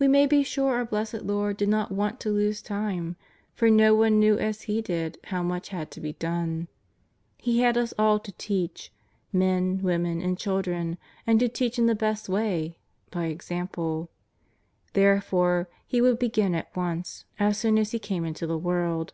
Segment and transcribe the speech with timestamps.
[0.00, 3.14] We may be sure our Blessed Lord did not want to lose time,
[3.54, 6.66] for no one knew as He did how much had to be done.
[7.38, 8.90] He had us all to teach—
[9.32, 10.98] men, women, and chil dren—
[11.28, 12.78] and to teach in the best way,
[13.12, 14.10] by example.
[14.94, 19.12] There fore He would begin at once, as soon as He came into the world.